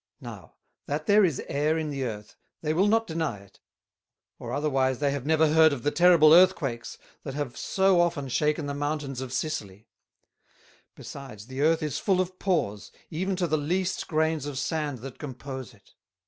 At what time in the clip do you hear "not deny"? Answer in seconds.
2.87-3.37